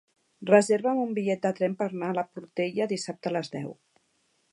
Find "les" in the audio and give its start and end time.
3.37-3.53